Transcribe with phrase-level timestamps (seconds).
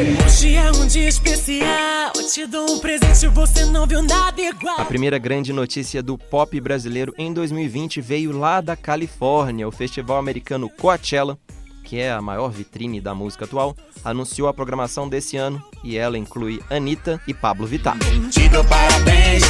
[0.00, 2.12] Hoje é um dia especial.
[2.16, 4.80] Eu te dou um presente, você não viu nada igual.
[4.80, 9.68] A primeira grande notícia do pop brasileiro em 2020 veio lá da Califórnia.
[9.68, 11.38] O festival americano Coachella,
[11.84, 16.16] que é a maior vitrine da música atual, anunciou a programação desse ano e ela
[16.16, 17.98] inclui Anitta e Pablo Vittar.
[18.30, 19.44] Te dou parabéns.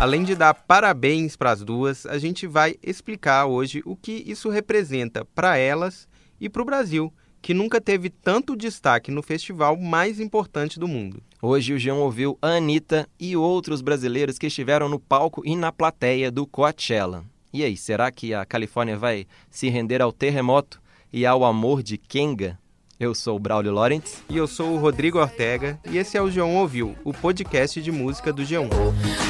[0.00, 4.48] Além de dar parabéns para as duas, a gente vai explicar hoje o que isso
[4.48, 6.06] representa para elas
[6.40, 11.20] e para o Brasil, que nunca teve tanto destaque no festival mais importante do mundo.
[11.42, 15.72] Hoje o João ouviu a Anitta e outros brasileiros que estiveram no palco e na
[15.72, 17.24] plateia do Coachella.
[17.52, 20.80] E aí, será que a Califórnia vai se render ao terremoto
[21.12, 22.56] e ao amor de Kenga?
[23.00, 24.16] Eu sou o Braulio Lawrence.
[24.28, 27.92] E eu sou o Rodrigo Ortega e esse é o G1 Ouviu, o podcast de
[27.92, 28.68] música do G1.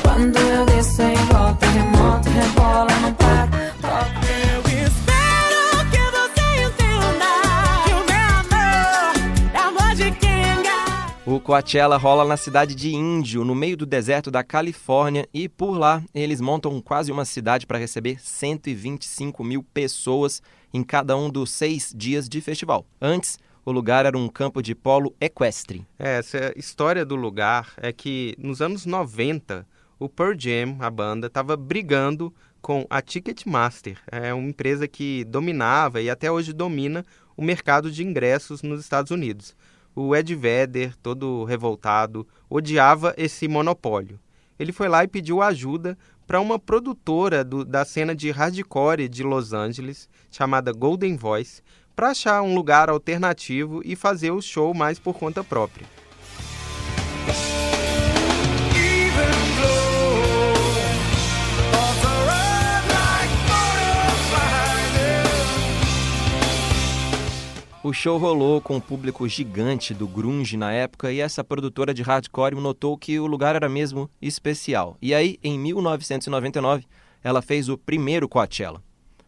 [0.00, 3.68] Quando eu desço é igual terremoto, rebola, não para.
[3.72, 4.26] Toca.
[4.54, 7.26] Eu espero que você entenda
[7.84, 11.12] que o meu amor é amor de Kenga.
[11.26, 15.76] O Coachella rola na cidade de Índio, no meio do deserto da Califórnia, e por
[15.76, 20.40] lá eles montam quase uma cidade para receber 125 mil pessoas
[20.72, 22.86] em cada um dos seis dias de festival.
[22.98, 23.38] Antes,
[23.68, 25.86] o lugar era um campo de polo equestre.
[25.98, 29.66] É, Essa história do lugar é que nos anos 90,
[29.98, 36.00] o Pearl Jam, a banda, estava brigando com a Ticketmaster, é uma empresa que dominava
[36.00, 37.04] e até hoje domina
[37.36, 39.54] o mercado de ingressos nos Estados Unidos.
[39.94, 44.18] O Ed Vedder, todo revoltado, odiava esse monopólio.
[44.58, 49.22] Ele foi lá e pediu ajuda para uma produtora do- da cena de hardcore de
[49.22, 51.62] Los Angeles, chamada Golden Voice,
[51.98, 55.84] para achar um lugar alternativo e fazer o show mais por conta própria.
[67.82, 72.02] O show rolou com um público gigante do grunge na época e essa produtora de
[72.02, 74.96] hardcore notou que o lugar era mesmo especial.
[75.02, 76.84] E aí, em 1999,
[77.24, 78.80] ela fez o primeiro Coachella.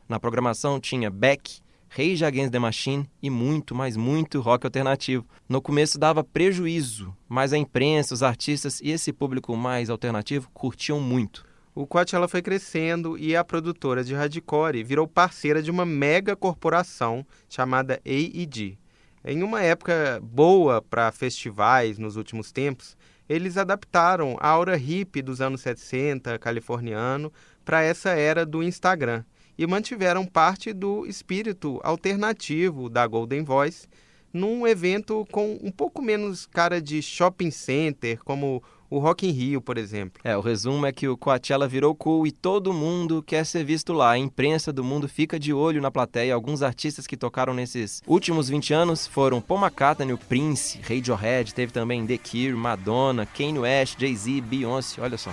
[0.08, 1.60] Na programação tinha Beck,
[1.92, 5.26] Rage Against the Machine e muito, mas muito rock alternativo.
[5.48, 11.00] No começo dava prejuízo, mas a imprensa, os artistas e esse público mais alternativo curtiam
[11.00, 11.44] muito.
[11.74, 17.26] O Coachella foi crescendo e a produtora de hardcore virou parceira de uma mega corporação
[17.48, 18.78] chamada A&G.
[19.24, 22.96] Em uma época boa para festivais nos últimos tempos,
[23.28, 27.32] eles adaptaram a aura hippie dos anos 60 californiano
[27.64, 29.24] para essa era do Instagram
[29.60, 33.86] e mantiveram parte do espírito alternativo da Golden Voice
[34.32, 39.60] num evento com um pouco menos cara de shopping center, como o Rock in Rio,
[39.60, 40.18] por exemplo.
[40.24, 43.92] É, o resumo é que o Coachella virou cool e todo mundo quer ser visto
[43.92, 44.12] lá.
[44.12, 46.34] A imprensa do mundo fica de olho na plateia.
[46.34, 51.70] Alguns artistas que tocaram nesses últimos 20 anos foram Paul McCartney, o Prince, Radiohead, teve
[51.70, 55.30] também The Cure, Madonna, Kanye West, Jay-Z, Beyoncé, olha só.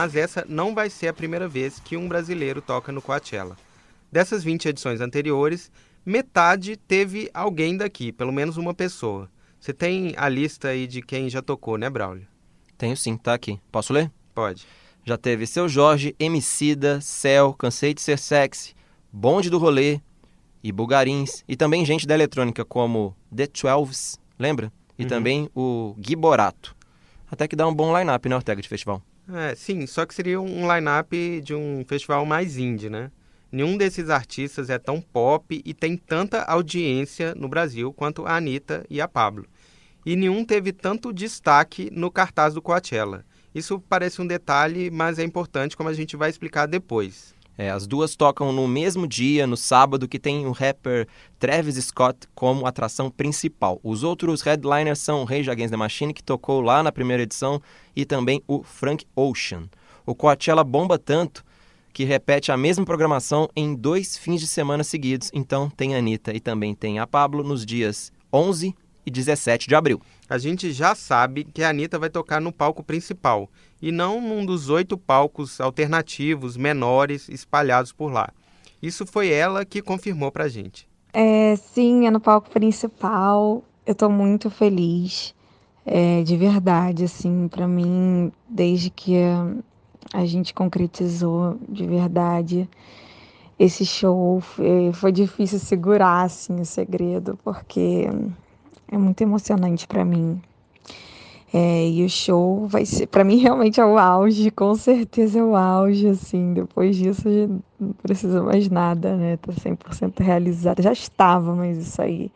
[0.00, 3.56] Mas essa não vai ser a primeira vez que um brasileiro toca no Coachella.
[4.12, 5.72] Dessas 20 edições anteriores,
[6.06, 9.28] metade teve alguém daqui, pelo menos uma pessoa.
[9.58, 12.28] Você tem a lista aí de quem já tocou, né, Braulio?
[12.78, 13.58] Tenho sim, tá aqui.
[13.72, 14.08] Posso ler?
[14.32, 14.64] Pode.
[15.04, 18.76] Já teve Seu Jorge, Emicida, Céu, Cansei de Ser Sexy,
[19.12, 20.00] Bonde do Rolê
[20.62, 21.42] e Bulgarins.
[21.48, 24.72] E também gente da eletrônica como The Twelves, lembra?
[24.96, 25.08] E Uhum.
[25.08, 26.76] também o Gui Borato.
[27.28, 29.02] Até que dá um bom line-up, né, Ortega, de festival.
[29.30, 33.10] É, sim, só que seria um line-up de um festival mais indie, né?
[33.52, 38.84] Nenhum desses artistas é tão pop e tem tanta audiência no Brasil quanto a Anitta
[38.88, 39.46] e a Pablo.
[40.04, 43.24] E nenhum teve tanto destaque no cartaz do Coachella.
[43.54, 47.34] Isso parece um detalhe, mas é importante, como a gente vai explicar depois.
[47.58, 51.08] É, as duas tocam no mesmo dia, no sábado, que tem o rapper
[51.40, 53.80] Travis Scott como atração principal.
[53.82, 57.60] Os outros headliners são Rage Against the Machine, que tocou lá na primeira edição,
[57.96, 59.68] e também o Frank Ocean.
[60.06, 61.44] O Coachella bomba tanto
[61.92, 65.28] que repete a mesma programação em dois fins de semana seguidos.
[65.34, 68.72] Então tem a Anitta e também tem a Pablo nos dias 11
[69.08, 70.00] e 17 de abril.
[70.28, 73.48] A gente já sabe que a Anitta vai tocar no palco principal
[73.80, 78.28] e não num dos oito palcos alternativos menores espalhados por lá.
[78.80, 80.88] Isso foi ela que confirmou pra gente.
[81.12, 83.64] É, sim, é no palco principal.
[83.84, 85.34] Eu tô muito feliz,
[85.84, 92.68] é, de verdade, assim, pra mim, desde que a, a gente concretizou de verdade,
[93.58, 94.40] esse show.
[94.40, 98.06] Foi, foi difícil segurar assim o segredo, porque
[98.90, 100.40] é muito emocionante para mim.
[101.52, 105.42] É, e o show vai ser, para mim realmente é o auge, com certeza é
[105.42, 107.26] o auge, assim, depois disso
[107.80, 112.30] não precisa mais nada, né, tá 100% realizada, já estava, mas isso aí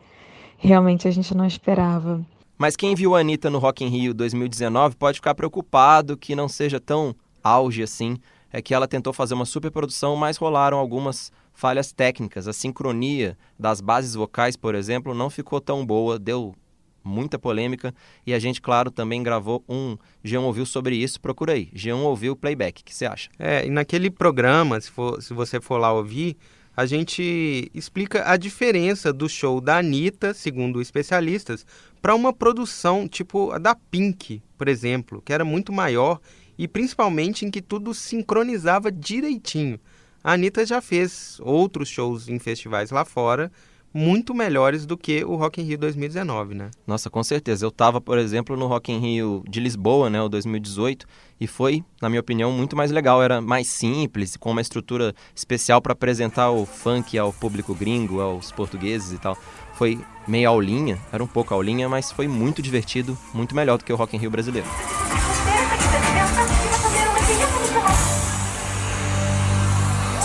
[0.57, 2.25] realmente a gente não esperava.
[2.57, 6.47] Mas quem viu a Anitta no Rock in Rio 2019 pode ficar preocupado que não
[6.47, 8.17] seja tão auge assim,
[8.51, 13.79] é que ela tentou fazer uma superprodução, mas rolaram algumas falhas técnicas, a sincronia das
[13.79, 16.55] bases vocais, por exemplo, não ficou tão boa, deu
[17.03, 17.93] muita polêmica.
[18.25, 21.19] E a gente, claro, também gravou um G1 Ouviu sobre isso.
[21.19, 22.81] Procura aí, G1 Ouviu Playback.
[22.81, 23.29] O que você acha?
[23.37, 26.37] É, e naquele programa, se, for, se você for lá ouvir,
[26.75, 31.65] a gente explica a diferença do show da Anitta, segundo especialistas,
[32.01, 36.19] para uma produção tipo a da Pink, por exemplo, que era muito maior
[36.57, 39.79] e principalmente em que tudo sincronizava direitinho.
[40.23, 43.51] A Anitta já fez outros shows em festivais lá fora,
[43.93, 46.71] muito melhores do que o Rock in Rio 2019, né?
[46.87, 47.65] Nossa, com certeza.
[47.65, 51.05] Eu estava, por exemplo, no Rock in Rio de Lisboa, né, o 2018,
[51.41, 53.21] e foi, na minha opinião, muito mais legal.
[53.21, 58.49] Era mais simples, com uma estrutura especial para apresentar o funk ao público gringo, aos
[58.49, 59.37] portugueses e tal.
[59.73, 63.91] Foi meio aulinha, era um pouco aulinha, mas foi muito divertido, muito melhor do que
[63.91, 64.67] o Rock in Rio brasileiro.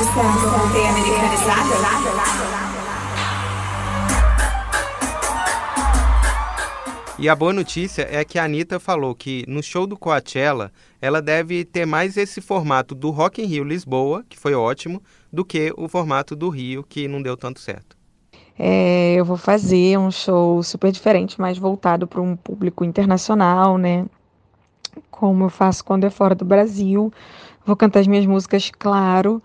[0.00, 1.74] Americanizada.
[7.18, 10.70] E a boa notícia é que a Anitta falou que no show do Coachella
[11.02, 15.02] ela deve ter mais esse formato do Rock in Rio Lisboa, que foi ótimo,
[15.32, 17.96] do que o formato do Rio, que não deu tanto certo.
[18.56, 24.06] É, eu vou fazer um show super diferente, mais voltado para um público internacional, né?
[25.10, 27.12] Como eu faço quando é fora do Brasil.
[27.66, 29.42] Vou cantar as minhas músicas, claro,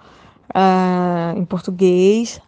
[0.53, 2.41] uh, em português,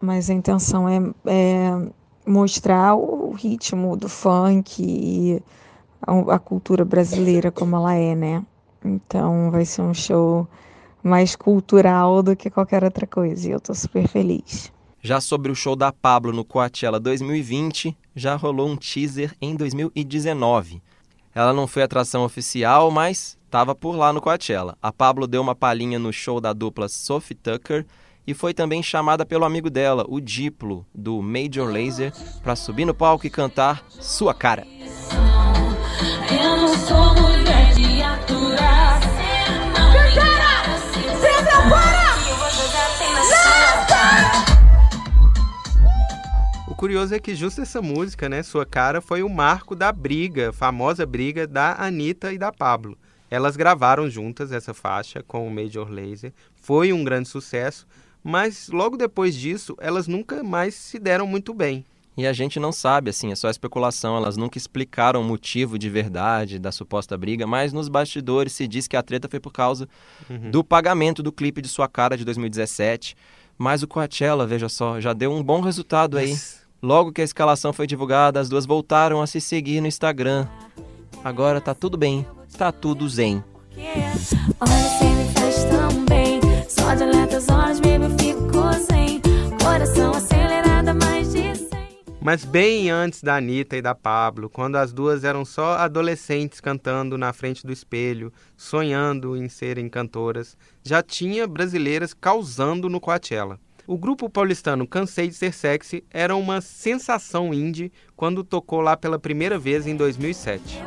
[0.00, 1.88] mas a intenção é, é
[2.26, 5.42] mostrar o ritmo do funk e
[6.02, 8.44] a, a cultura brasileira como ela é, né?
[8.84, 10.46] Então vai ser um show
[11.02, 14.72] mais cultural do que qualquer outra coisa e eu tô super feliz.
[15.00, 20.82] Já sobre o show da Pablo no Coachella 2020, já rolou um teaser em 2019.
[21.36, 24.74] Ela não foi atração oficial, mas estava por lá no Coachella.
[24.80, 27.84] A Pablo deu uma palhinha no show da dupla Sophie Tucker
[28.26, 32.10] e foi também chamada pelo amigo dela, o Diplo, do Major Lazer,
[32.42, 34.66] para subir no palco e cantar Sua Cara.
[36.30, 37.05] Eu sou
[46.76, 51.06] curioso é que justo essa música, né, Sua Cara, foi o marco da briga, famosa
[51.06, 52.98] briga da Anitta e da Pablo.
[53.30, 57.86] Elas gravaram juntas essa faixa com o Major Lazer, foi um grande sucesso,
[58.22, 61.84] mas logo depois disso elas nunca mais se deram muito bem.
[62.14, 64.16] E a gente não sabe, assim, é só especulação.
[64.16, 68.88] Elas nunca explicaram o motivo de verdade da suposta briga, mas nos bastidores se diz
[68.88, 69.86] que a treta foi por causa
[70.30, 70.50] uhum.
[70.50, 73.14] do pagamento do clipe de Sua Cara de 2017.
[73.58, 76.34] Mas o Coachella, veja só, já deu um bom resultado aí.
[76.82, 80.46] Logo que a escalação foi divulgada, as duas voltaram a se seguir no Instagram.
[81.24, 82.26] Agora tá tudo bem,
[82.56, 83.42] tá tudo zen.
[83.76, 87.04] Olha, você me faz tão bem, só de
[87.66, 89.20] horas, baby, eu fico zen.
[89.62, 91.68] Coração acelerado mais de 100.
[92.20, 97.16] Mas bem antes da Anitta e da Pablo, quando as duas eram só adolescentes cantando
[97.16, 103.58] na frente do espelho, sonhando em serem cantoras, já tinha brasileiras causando no Coachella.
[103.86, 109.16] O grupo paulistano Cansei de Ser Sexy era uma sensação indie quando tocou lá pela
[109.16, 110.82] primeira vez em 2007.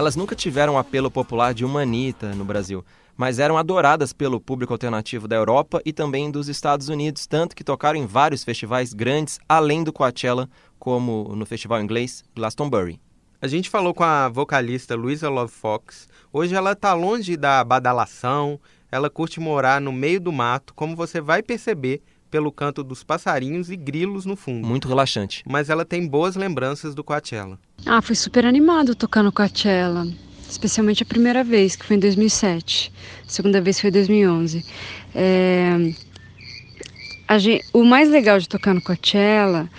[0.00, 1.84] Elas nunca tiveram apelo popular de uma
[2.34, 2.82] no Brasil,
[3.18, 7.62] mas eram adoradas pelo público alternativo da Europa e também dos Estados Unidos, tanto que
[7.62, 12.98] tocaram em vários festivais grandes além do Coachella, como no festival inglês Glastonbury.
[13.42, 16.08] A gente falou com a vocalista Luisa Love Fox.
[16.32, 18.58] Hoje ela está longe da badalação,
[18.90, 23.70] ela curte morar no meio do mato, como você vai perceber pelo canto dos passarinhos
[23.70, 24.66] e grilos no fundo.
[24.66, 25.42] Muito relaxante.
[25.46, 27.58] Mas ela tem boas lembranças do Coachella.
[27.84, 30.06] Ah, foi super animado tocar no Coachella.
[30.48, 32.92] Especialmente a primeira vez, que foi em 2007.
[33.26, 34.64] A segunda vez foi em 2011.
[35.14, 35.92] É...
[37.38, 37.64] Gente...
[37.72, 39.70] o mais legal de tocar no Coachella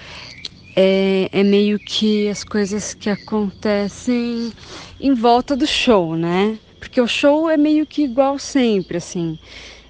[0.75, 4.53] é, é meio que as coisas que acontecem
[4.99, 6.57] em volta do show, né?
[6.79, 9.37] Porque o show é meio que igual sempre, assim.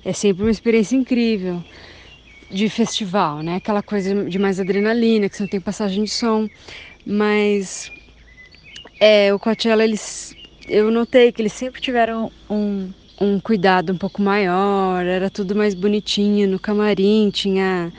[0.03, 1.63] É sempre uma experiência incrível.
[2.51, 3.55] De festival, né?
[3.55, 6.47] Aquela coisa de mais adrenalina, que você não tem passagem de som.
[7.05, 7.91] Mas
[8.99, 10.35] é, o Coachella, eles,
[10.67, 15.73] eu notei que eles sempre tiveram um, um cuidado um pouco maior, era tudo mais
[15.73, 17.91] bonitinho no camarim, tinha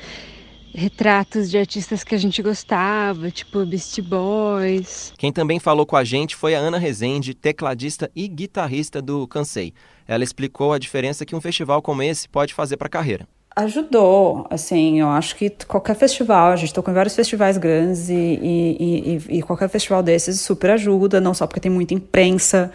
[0.75, 5.13] retratos de artistas que a gente gostava, tipo Beast Boys.
[5.19, 9.75] Quem também falou com a gente foi a Ana Rezende, tecladista e guitarrista do Cansei.
[10.07, 13.27] Ela explicou a diferença que um festival como esse pode fazer para a carreira.
[13.55, 18.15] Ajudou, assim, eu acho que qualquer festival, a gente tocou em vários festivais grandes e,
[18.15, 22.73] e, e, e qualquer festival desses super ajuda, não só porque tem muita imprensa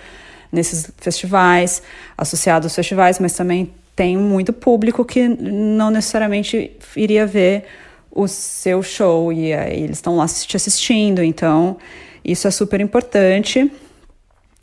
[0.51, 1.81] nesses festivais,
[2.15, 7.65] associado aos festivais, mas também tem muito público que não necessariamente iria ver
[8.11, 11.77] o seu show e aí eles estão lá te assistindo, então
[12.23, 13.71] isso é super importante.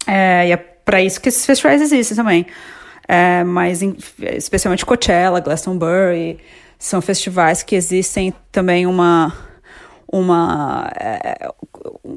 [0.07, 2.47] É, e é para isso que esses festivais existem também.
[3.07, 3.97] É, mas em,
[4.37, 6.39] especialmente Coachella, Glastonbury,
[6.79, 9.33] são festivais que existem também uma
[10.11, 11.51] uma, é,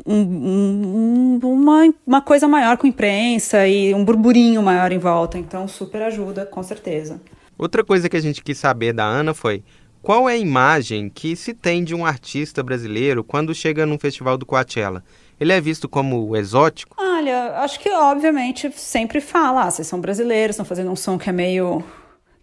[0.05, 5.39] um, um, uma, uma coisa maior com imprensa e um burburinho maior em volta.
[5.39, 7.19] Então, super ajuda, com certeza.
[7.57, 9.63] Outra coisa que a gente quis saber da Ana foi
[10.01, 14.37] qual é a imagem que se tem de um artista brasileiro quando chega num festival
[14.37, 15.03] do Coachella?
[15.39, 16.95] Ele é visto como exótico?
[16.99, 21.29] Olha, acho que obviamente sempre fala, ah, vocês são brasileiros, estão fazendo um som que
[21.29, 21.83] é meio.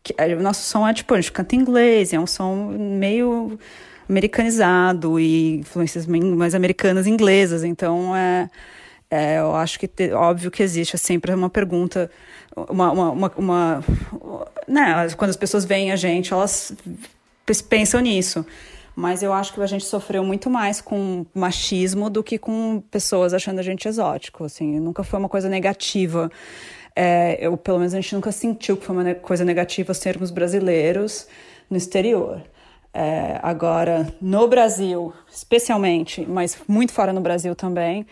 [0.03, 3.59] Que, o nosso som é tipo, a gente canta inglês, é um som meio
[4.09, 7.65] americanizado e influências mais americanas inglesas.
[7.65, 8.49] Então, é,
[9.11, 12.11] é, eu acho que te, óbvio que existe é sempre uma pergunta,
[12.55, 13.85] uma, uma, uma, uma
[14.69, 16.73] né, quando as pessoas veem a gente, elas
[17.69, 18.45] pensam nisso.
[18.97, 23.35] Mas eu acho que a gente sofreu muito mais com machismo do que com pessoas
[23.35, 24.45] achando a gente exótico.
[24.45, 26.31] Assim, nunca foi uma coisa negativa.
[26.95, 31.27] É, eu, pelo menos a gente nunca sentiu que foi uma coisa negativa sermos brasileiros
[31.69, 32.43] no exterior.
[32.93, 38.07] É, agora, no Brasil, especialmente, mas muito fora no Brasil também,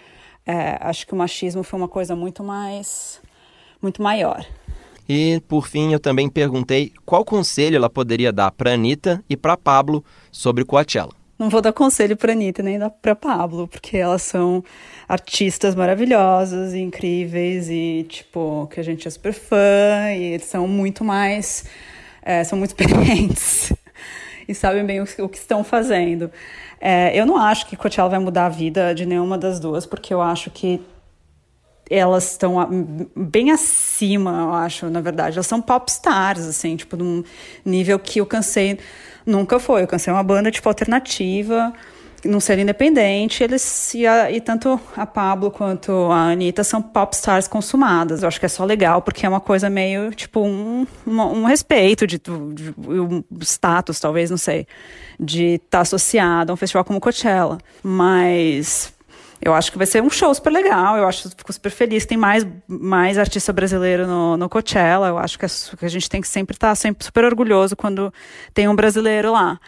[0.45, 3.21] é, acho que o machismo foi uma coisa muito mais,
[3.81, 4.45] muito maior.
[5.14, 9.59] E, por fim, eu também perguntei qual conselho ela poderia dar para Anitta e para
[9.59, 11.12] Pablo sobre Coachella.
[11.38, 14.64] Não vou dar conselho para Anitta nem para Pablo, porque elas são
[15.07, 21.04] artistas maravilhosas incríveis e, tipo, que a gente é super fã e eles são muito
[21.04, 21.66] mais,
[22.23, 23.71] é, são muito experientes
[24.49, 26.31] e sabem bem o, o que estão fazendo.
[26.81, 30.14] É, eu não acho que Coachella vai mudar a vida de nenhuma das duas, porque
[30.14, 30.81] eu acho que
[31.91, 32.57] elas estão
[33.15, 35.37] bem acima, eu acho, na verdade.
[35.37, 37.23] Elas são pop stars, assim, tipo, num
[37.65, 38.79] nível que eu cansei
[39.27, 39.83] nunca foi.
[39.83, 41.73] Eu cansei uma banda, tipo, alternativa,
[42.25, 47.15] não ser independente, eles e, a, e, tanto a Pablo quanto a Anitta são pop
[47.15, 48.23] stars consumadas.
[48.23, 52.07] Eu acho que é só legal, porque é uma coisa meio, tipo, um, um respeito
[52.07, 54.67] de, de, um status, talvez, não sei,
[55.19, 57.59] de estar tá associado a um festival como Coachella.
[57.83, 58.93] Mas
[59.45, 60.97] eu acho que vai ser um show super legal.
[60.97, 62.07] Eu acho fico super feliz.
[62.07, 65.09] Tem mais, mais artista brasileiro no, no Coachella.
[65.09, 67.75] Eu acho que, é, que a gente tem que sempre estar tá sempre super orgulhoso
[67.75, 68.15] quando
[68.55, 69.59] tem um brasileiro lá.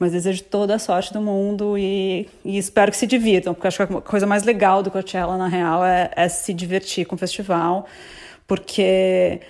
[0.00, 3.86] Mas desejo toda a sorte do mundo e, e espero que se divirtam, porque acho
[3.86, 7.18] que a coisa mais legal do Coachella, na real, é, é se divertir com o
[7.18, 7.86] festival,
[8.46, 9.42] porque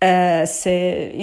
[0.00, 1.14] é, ser,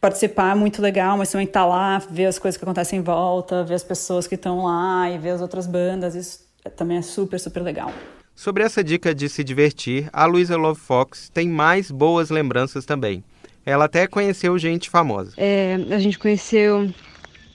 [0.00, 3.02] participar é muito legal, mas também estar tá lá, ver as coisas que acontecem em
[3.02, 7.02] volta, ver as pessoas que estão lá e ver as outras bandas, isso também é
[7.02, 7.92] super, super legal.
[8.34, 13.22] Sobre essa dica de se divertir, a Luisa Love Fox tem mais boas lembranças também.
[13.64, 15.32] Ela até conheceu gente famosa.
[15.36, 16.92] É, a gente conheceu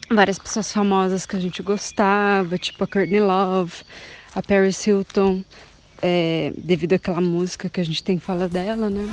[0.09, 3.73] várias pessoas famosas que a gente gostava, tipo a Courtney Love,
[4.33, 5.43] a Paris Hilton,
[6.01, 9.07] é, devido àquela música que a gente tem que falar dela, né?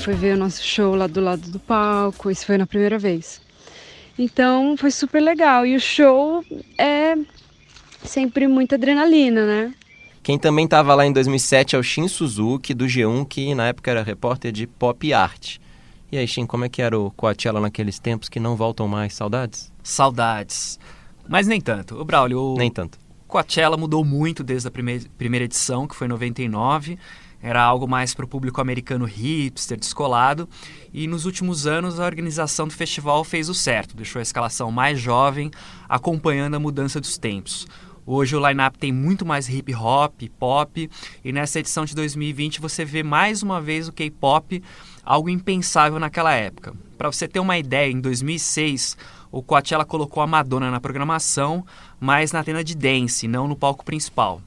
[0.00, 3.40] Foi ver o nosso show lá do lado do palco, isso foi na primeira vez.
[4.18, 5.66] Então foi super legal.
[5.66, 6.42] E o show
[6.78, 7.16] é
[8.02, 9.74] sempre muita adrenalina, né?
[10.22, 13.90] Quem também estava lá em 2007 é o Shin Suzuki, do G1, que na época
[13.90, 15.58] era repórter de pop art.
[16.10, 19.14] E aí, Shin, como é que era o Coachella naqueles tempos que não voltam mais?
[19.14, 19.70] Saudades?
[19.82, 20.78] Saudades.
[21.28, 22.00] Mas nem tanto.
[22.00, 22.98] O Braulio, o nem tanto.
[23.28, 26.98] Coachella mudou muito desde a primeira, primeira edição, que foi em 99
[27.42, 30.48] era algo mais para o público americano hipster, descolado,
[30.92, 35.00] e nos últimos anos a organização do festival fez o certo, deixou a escalação mais
[35.00, 35.50] jovem,
[35.88, 37.66] acompanhando a mudança dos tempos.
[38.06, 40.90] Hoje o line-up tem muito mais hip hop, pop,
[41.24, 44.62] e nessa edição de 2020 você vê mais uma vez o K-pop,
[45.04, 46.74] algo impensável naquela época.
[46.98, 48.96] Para você ter uma ideia, em 2006
[49.32, 51.64] o Coachella colocou a Madonna na programação,
[52.00, 54.42] mas na tenda de dance, não no palco principal.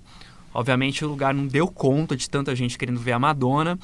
[0.53, 3.77] Obviamente o lugar não deu conta de tanta gente querendo ver a Madonna.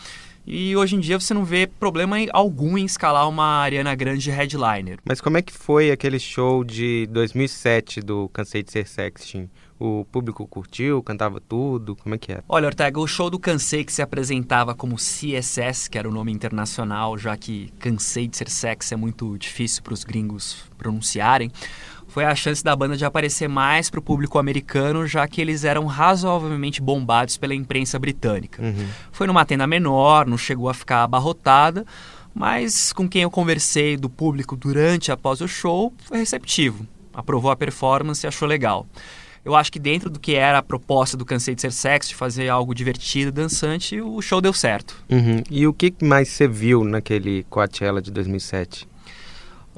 [0.51, 4.97] E hoje em dia você não vê problema algum em escalar uma Ariana Grande headliner.
[5.05, 9.49] Mas como é que foi aquele show de 2007 do Cansei de Ser Sexy?
[9.79, 12.43] O público curtiu, cantava tudo, como é que era?
[12.49, 16.33] Olha, Ortega, o show do Cansei que se apresentava como CSS, que era o nome
[16.33, 21.49] internacional, já que Cansei de Ser Sexy é muito difícil para os gringos pronunciarem
[22.09, 25.63] foi a chance da banda de aparecer mais para o público americano, já que eles
[25.63, 28.61] eram razoavelmente bombados pela imprensa britânica.
[28.61, 28.87] Uhum.
[29.11, 31.85] Foi numa tenda menor, não chegou a ficar abarrotada,
[32.33, 37.51] mas com quem eu conversei do público durante e após o show foi receptivo, aprovou
[37.51, 38.87] a performance e achou legal.
[39.45, 42.15] Eu acho que dentro do que era a proposta do Cansei de Ser Sexy, de
[42.15, 45.01] fazer algo divertido, dançante, o show deu certo.
[45.09, 45.41] Uhum.
[45.49, 48.87] E o que mais você viu naquele Coachella de 2007?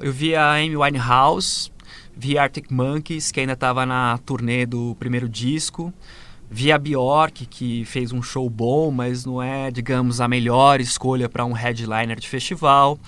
[0.00, 1.70] Eu vi a Amy Winehouse,
[2.16, 5.92] Vi Arctic Monkeys, que ainda estava na turnê do primeiro disco.
[6.54, 11.26] Vi a Bjork, que fez um show bom, mas não é, digamos, a melhor escolha
[11.26, 12.98] para um headliner de festival.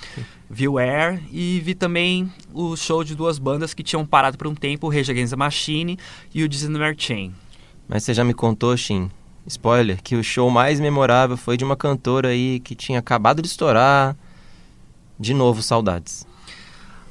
[0.49, 4.47] Vi o Air e vi também o show de duas bandas que tinham parado por
[4.47, 5.99] um tempo, o Rage Against the Machine
[6.35, 7.35] e o Disney Chain.
[7.87, 9.11] Mas você já me contou, Shin,
[9.47, 13.49] spoiler, que o show mais memorável foi de uma cantora aí que tinha acabado de
[13.49, 14.17] estourar.
[15.21, 16.27] De novo, saudades.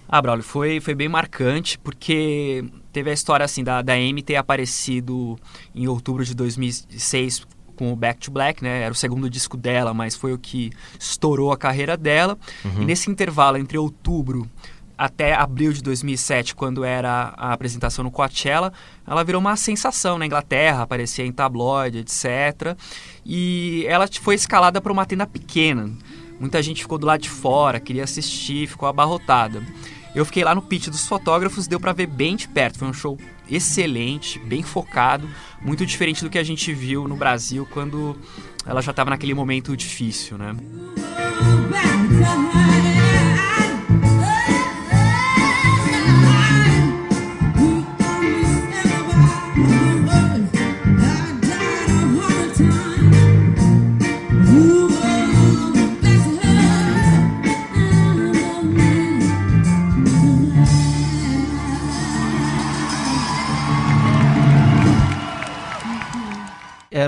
[0.08, 4.36] Ah, Braulio, foi, foi bem marcante, porque teve a história assim da, da Amy ter
[4.36, 5.38] aparecido
[5.74, 8.82] em outubro de 2006 com o Back to Black, né?
[8.82, 12.38] Era o segundo disco dela, mas foi o que estourou a carreira dela.
[12.64, 12.84] Uhum.
[12.84, 14.48] E nesse intervalo entre outubro
[14.98, 18.72] até abril de 2007, quando era a apresentação no Coachella,
[19.06, 22.78] ela virou uma sensação na Inglaterra, aparecia em tabloide, etc.
[23.26, 25.92] E ela foi escalada para uma tenda pequena.
[26.40, 29.64] Muita gente ficou do lado de fora, queria assistir, ficou abarrotada.
[30.16, 32.80] Eu fiquei lá no pitch dos fotógrafos, deu para ver bem de perto.
[32.80, 33.18] Foi um show
[33.50, 35.28] excelente, bem focado,
[35.62, 38.16] muito diferente do que a gente viu no Brasil quando
[38.66, 40.56] ela já estava naquele momento difícil, né?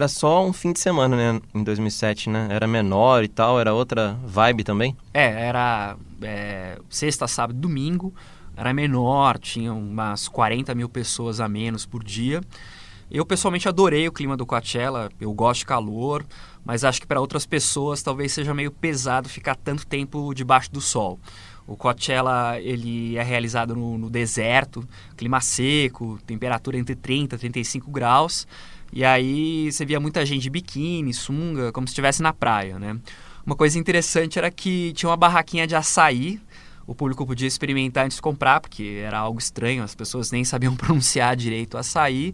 [0.06, 1.42] Era só um fim de semana, né?
[1.54, 2.48] Em 2007, né?
[2.52, 4.96] Era menor e tal, era outra vibe também?
[5.12, 8.14] É, era é, sexta, sábado, domingo.
[8.56, 12.40] Era menor, tinha umas 40 mil pessoas a menos por dia.
[13.10, 16.26] Eu pessoalmente adorei o clima do Coachella, eu gosto de calor,
[16.64, 20.82] mas acho que para outras pessoas talvez seja meio pesado ficar tanto tempo debaixo do
[20.82, 21.20] sol.
[21.68, 24.88] O Coachella ele é realizado no, no deserto,
[25.18, 28.48] clima seco, temperatura entre 30 e 35 graus.
[28.92, 32.98] E aí você via muita gente de biquíni, sunga, como se estivesse na praia, né?
[33.46, 36.40] Uma coisa interessante era que tinha uma barraquinha de açaí,
[36.88, 40.74] o público podia experimentar antes de comprar, porque era algo estranho, as pessoas nem sabiam
[40.78, 42.34] pronunciar direito açaí.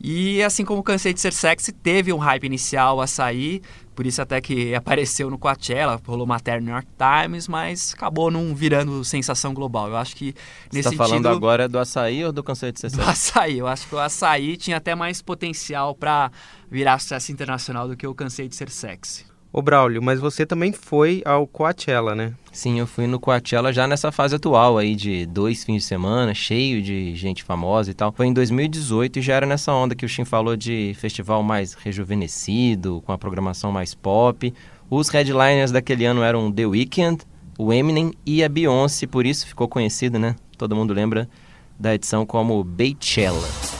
[0.00, 3.60] E assim como Cansei de Ser Sexy, teve um hype inicial açaí,
[3.96, 8.30] por isso até que apareceu no Coachella, rolou matéria no New York Times, mas acabou
[8.30, 9.88] não virando sensação global.
[9.88, 10.34] Eu acho que
[10.72, 13.04] nesse Você tá falando agora do açaí ou do Cansei de Ser Sexy?
[13.04, 13.58] Do açaí.
[13.58, 16.30] Eu acho que o açaí tinha até mais potencial para
[16.70, 19.26] virar sucesso internacional do que o Cansei de Ser Sexy.
[19.50, 22.34] Ô Braulio, mas você também foi ao Coachella, né?
[22.52, 26.34] Sim, eu fui no Coachella já nessa fase atual aí de dois fins de semana,
[26.34, 28.12] cheio de gente famosa e tal.
[28.12, 31.72] Foi em 2018 e já era nessa onda que o Shin falou de festival mais
[31.72, 34.52] rejuvenescido, com a programação mais pop.
[34.90, 37.24] Os headliners daquele ano eram The Weeknd,
[37.58, 40.36] o Eminem e a Beyoncé, por isso ficou conhecido, né?
[40.58, 41.28] Todo mundo lembra
[41.78, 43.77] da edição como Beychella.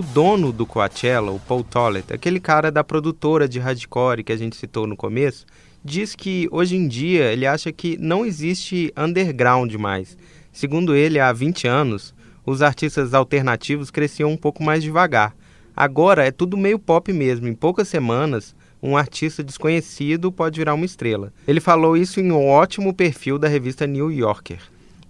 [0.00, 4.36] O dono do Coachella, o Paul Tollett, aquele cara da produtora de hardcore que a
[4.36, 5.44] gente citou no começo,
[5.84, 10.16] diz que hoje em dia ele acha que não existe underground mais.
[10.50, 12.14] Segundo ele, há 20 anos,
[12.46, 15.36] os artistas alternativos cresciam um pouco mais devagar.
[15.76, 17.46] Agora é tudo meio pop mesmo.
[17.46, 21.30] Em poucas semanas, um artista desconhecido pode virar uma estrela.
[21.46, 24.60] Ele falou isso em um ótimo perfil da revista New Yorker.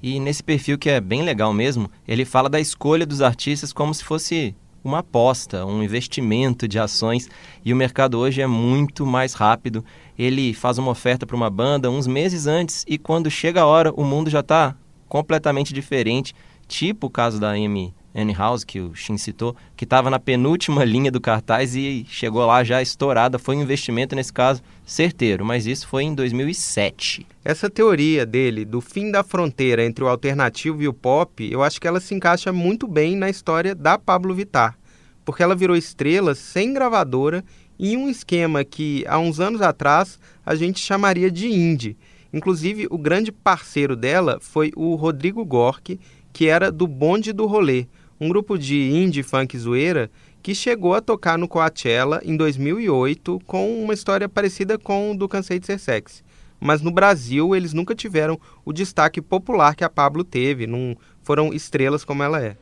[0.02, 3.94] E nesse perfil que é bem legal mesmo, ele fala da escolha dos artistas como
[3.94, 7.28] se fosse uma aposta, um investimento de ações
[7.64, 9.84] e o mercado hoje é muito mais rápido.
[10.18, 13.92] Ele faz uma oferta para uma banda uns meses antes e quando chega a hora
[13.92, 14.74] o mundo já está
[15.08, 16.34] completamente diferente,
[16.66, 20.82] tipo o caso da Amy Anne House, que o Shin citou, que estava na penúltima
[20.84, 23.38] linha do cartaz e chegou lá já estourada.
[23.38, 27.26] Foi um investimento, nesse caso, certeiro, mas isso foi em 2007.
[27.44, 31.80] Essa teoria dele do fim da fronteira entre o alternativo e o pop, eu acho
[31.80, 34.76] que ela se encaixa muito bem na história da Pablo Vittar,
[35.24, 37.44] porque ela virou estrela sem gravadora
[37.78, 41.96] em um esquema que, há uns anos atrás, a gente chamaria de indie.
[42.32, 45.98] Inclusive, o grande parceiro dela foi o Rodrigo Gork,
[46.32, 47.86] que era do Bonde do Rolê,
[48.20, 50.10] um grupo de indie funk zoeira
[50.42, 55.28] que chegou a tocar no Coachella em 2008 com uma história parecida com o do
[55.28, 56.22] Cansei de Ser Sexy.
[56.60, 61.54] Mas no Brasil eles nunca tiveram o destaque popular que a Pablo teve, não foram
[61.54, 62.56] estrelas como ela é.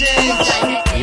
[0.00, 0.57] E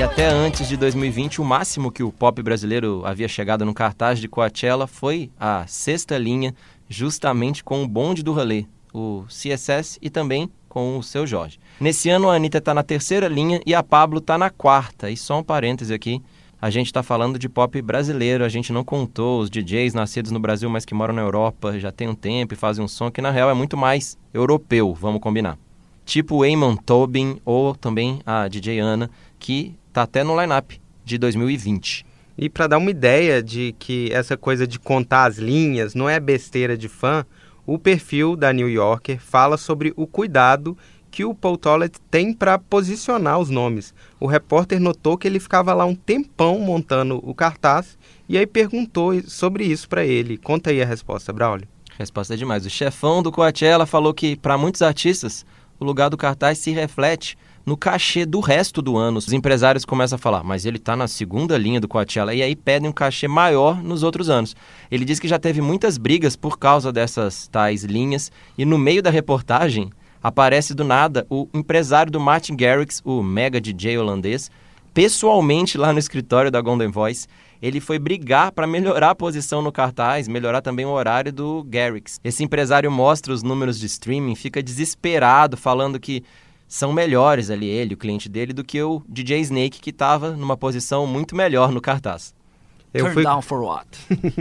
[0.06, 4.28] até antes de 2020, o máximo que o pop brasileiro havia chegado no cartaz de
[4.28, 6.54] Coachella foi a sexta linha,
[6.88, 11.60] justamente com o bonde do rolê, o CSS e também com o seu Jorge.
[11.80, 15.10] Nesse ano, a Anitta está na terceira linha e a Pablo está na quarta.
[15.10, 16.22] E só um parêntese aqui,
[16.62, 20.40] a gente está falando de pop brasileiro, a gente não contou os DJs nascidos no
[20.40, 23.24] Brasil, mas que moram na Europa já tem um tempo e fazem um som que
[23.24, 25.58] na real é muito mais europeu, vamos combinar.
[26.06, 32.06] Tipo Eamon Tobin ou também a DJ Ana, que está até no line-up de 2020.
[32.38, 36.20] E para dar uma ideia de que essa coisa de contar as linhas não é
[36.20, 37.26] besteira de fã,
[37.66, 40.78] o perfil da New Yorker fala sobre o cuidado
[41.10, 43.94] que o Paul Tollett tem para posicionar os nomes.
[44.20, 49.14] O repórter notou que ele ficava lá um tempão montando o cartaz e aí perguntou
[49.22, 50.38] sobre isso para ele.
[50.38, 51.70] Conta aí a resposta, Braulio.
[51.98, 52.66] Resposta é demais.
[52.66, 55.46] O chefão do Coachella falou que para muitos artistas
[55.80, 59.18] o lugar do cartaz se reflete no cachê do resto do ano.
[59.18, 62.56] Os empresários começam a falar, mas ele está na segunda linha do Coachella e aí
[62.56, 64.56] pedem um cachê maior nos outros anos.
[64.92, 69.02] Ele diz que já teve muitas brigas por causa dessas tais linhas e no meio
[69.02, 69.90] da reportagem
[70.22, 74.52] aparece do nada o empresário do Martin Garrix, o mega DJ holandês,
[74.94, 77.28] pessoalmente lá no escritório da Golden Voice.
[77.62, 82.20] Ele foi brigar para melhorar a posição no cartaz, melhorar também o horário do Garrix.
[82.24, 86.24] Esse empresário mostra os números de streaming, fica desesperado, falando que
[86.68, 90.58] são melhores ali, ele, o cliente dele, do que o DJ Snake, que estava numa
[90.58, 92.34] posição muito melhor no cartaz.
[92.94, 93.24] Eu Turn fui...
[93.24, 93.88] down for what?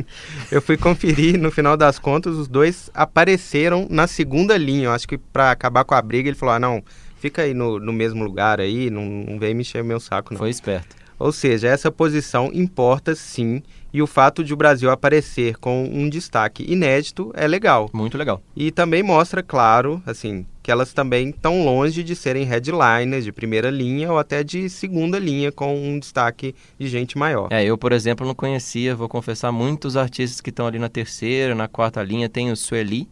[0.51, 4.85] eu fui conferir, no final das contas, os dois apareceram na segunda linha.
[4.85, 6.83] Eu acho que para acabar com a briga, ele falou: ah, não,
[7.19, 10.39] fica aí no, no mesmo lugar aí, não, não vem mexer o meu saco, não.
[10.39, 11.04] Foi esperto.
[11.19, 16.09] Ou seja, essa posição importa sim, e o fato de o Brasil aparecer com um
[16.09, 17.89] destaque inédito é legal.
[17.93, 18.43] Muito legal.
[18.57, 23.71] E também mostra, claro, assim, que elas também estão longe de serem headliners de primeira
[23.71, 27.49] linha ou até de segunda linha com um destaque de gente maior.
[27.53, 31.55] É, eu, por exemplo, não conhecia, vou confessar, muitos artistas que estão ali na terceira,
[31.55, 32.29] na quarta linha.
[32.29, 33.09] Tem o Sueli,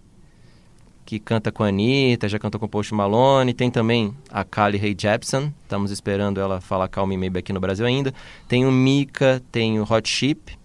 [1.05, 3.53] que canta com a Anitta, já cantou com o Post Malone.
[3.53, 7.61] Tem também a Kali Ray Jepsen, estamos esperando ela falar Calm Me Maybe aqui no
[7.61, 8.13] Brasil ainda.
[8.49, 10.57] Tem o Mika, tem o Hot Chip,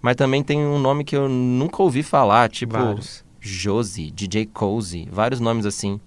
[0.00, 3.24] mas também tem um nome que eu nunca ouvi falar, tipo Vários.
[3.40, 6.00] Josie, DJ Cozy, vários nomes assim.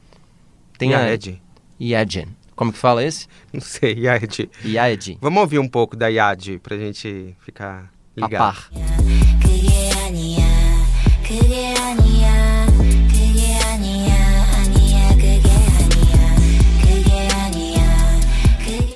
[0.78, 1.42] Tem Yaed.
[1.80, 2.28] a Yadjen.
[2.56, 3.28] Como que fala esse?
[3.54, 4.50] Não sei, Yaed.
[4.66, 5.18] Yaed.
[5.22, 8.36] Vamos ouvir um pouco da Yad pra gente ficar ligado.
[8.36, 8.70] A par.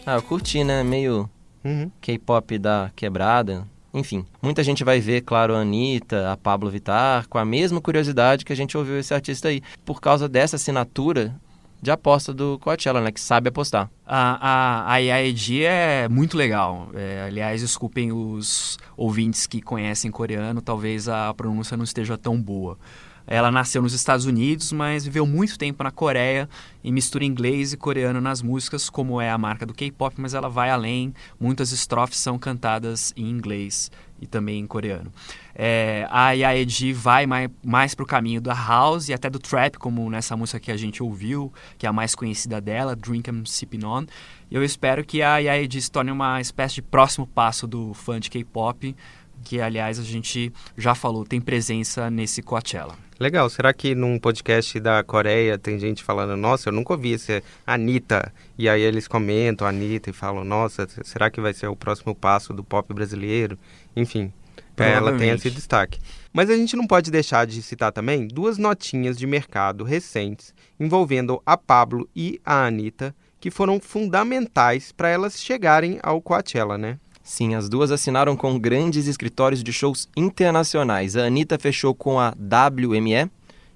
[0.05, 0.83] Ah, eu curti, né?
[0.83, 1.29] Meio
[1.63, 1.91] uhum.
[2.01, 3.67] K-pop da quebrada.
[3.93, 8.45] Enfim, muita gente vai ver, claro, a Anitta, a Pablo Vittar, com a mesma curiosidade
[8.45, 11.35] que a gente ouviu esse artista aí, por causa dessa assinatura
[11.81, 13.11] de aposta do Coachella, né?
[13.11, 13.89] Que sabe apostar.
[14.05, 14.37] A,
[14.85, 16.89] a, a IAED é muito legal.
[16.93, 22.77] É, aliás, desculpem os ouvintes que conhecem coreano, talvez a pronúncia não esteja tão boa.
[23.25, 26.49] Ela nasceu nos Estados Unidos, mas viveu muito tempo na Coreia
[26.83, 30.49] e mistura inglês e coreano nas músicas, como é a marca do K-pop, mas ela
[30.49, 31.13] vai além.
[31.39, 35.11] Muitas estrofes são cantadas em inglês e também em coreano.
[35.55, 39.77] É, a Yaedi vai mais, mais para o caminho da house e até do trap,
[39.77, 43.45] como nessa música que a gente ouviu, que é a mais conhecida dela, Drink and
[43.45, 44.05] Sippin' On.
[44.49, 48.29] Eu espero que a Yaedi se torne uma espécie de próximo passo do fã de
[48.29, 48.95] K-pop,
[49.43, 52.95] que aliás a gente já falou, tem presença nesse Coachella.
[53.21, 53.47] Legal.
[53.51, 58.33] Será que num podcast da Coreia tem gente falando, nossa, eu nunca ouvi esse Anitta?
[58.57, 62.51] E aí eles comentam Anitta e falam, nossa, será que vai ser o próximo passo
[62.51, 63.59] do pop brasileiro?
[63.95, 64.33] Enfim,
[64.75, 65.99] é, ela tem esse destaque.
[66.33, 71.39] Mas a gente não pode deixar de citar também duas notinhas de mercado recentes envolvendo
[71.45, 76.97] a Pablo e a Anitta, que foram fundamentais para elas chegarem ao Coachella, né?
[77.31, 81.15] Sim, as duas assinaram com grandes escritórios de shows internacionais.
[81.15, 83.31] A Anitta fechou com a WME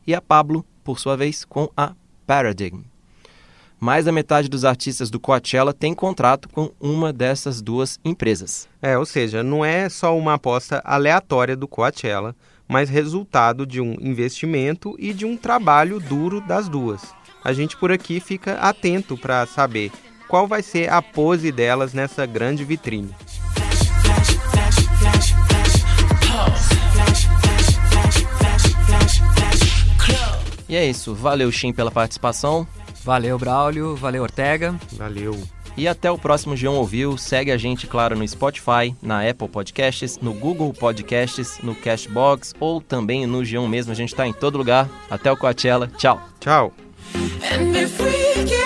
[0.06, 1.94] e a Pablo, por sua vez, com a
[2.28, 2.82] Paradigm.
[3.80, 8.68] Mais da metade dos artistas do Coachella tem contrato com uma dessas duas empresas.
[8.82, 12.36] É, ou seja, não é só uma aposta aleatória do Coachella,
[12.68, 17.02] mas resultado de um investimento e de um trabalho duro das duas.
[17.42, 19.94] A gente por aqui fica atento para saber
[20.28, 23.16] qual vai ser a pose delas nessa grande vitrine.
[30.68, 31.14] E é isso.
[31.14, 32.68] Valeu, Shin, pela participação.
[33.04, 33.96] Valeu, Braulio.
[33.96, 34.76] Valeu, Ortega.
[34.94, 35.40] Valeu.
[35.78, 37.18] E até o próximo G1 Ouviu.
[37.18, 42.80] Segue a gente, claro, no Spotify, na Apple Podcasts, no Google Podcasts, no Cashbox ou
[42.80, 43.92] também no G1 mesmo.
[43.92, 44.90] A gente está em todo lugar.
[45.10, 45.88] Até o Coachella.
[45.98, 46.22] Tchau.
[46.40, 46.74] Tchau.
[47.14, 48.65] And if we